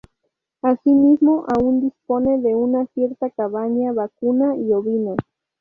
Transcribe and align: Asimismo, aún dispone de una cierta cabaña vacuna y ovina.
Asimismo, 0.63 1.45
aún 1.47 1.79
dispone 1.81 2.39
de 2.39 2.55
una 2.55 2.87
cierta 2.87 3.29
cabaña 3.29 3.91
vacuna 3.93 4.55
y 4.57 4.73
ovina. 4.73 5.13